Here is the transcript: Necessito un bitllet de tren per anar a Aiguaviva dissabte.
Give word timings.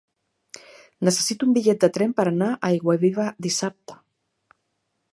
Necessito 1.09 1.49
un 1.49 1.53
bitllet 1.59 1.85
de 1.85 1.91
tren 1.99 2.17
per 2.21 2.27
anar 2.33 2.49
a 2.55 2.59
Aiguaviva 2.73 3.31
dissabte. 3.49 4.03